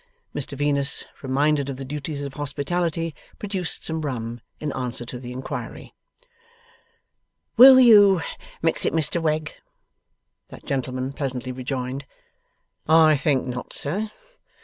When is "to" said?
5.05-5.19